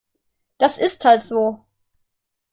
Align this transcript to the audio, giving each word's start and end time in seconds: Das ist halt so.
Das 0.57 0.79
ist 0.79 1.05
halt 1.05 1.21
so. 1.21 1.63